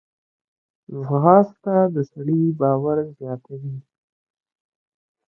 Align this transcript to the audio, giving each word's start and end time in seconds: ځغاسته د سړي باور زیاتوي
ځغاسته 1.05 1.75
د 1.93 1.95
سړي 2.11 2.41
باور 2.59 2.97
زیاتوي 3.17 3.77